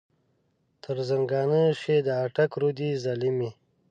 [0.83, 3.49] تر زنګانه شې د اټک رودې ظالمې.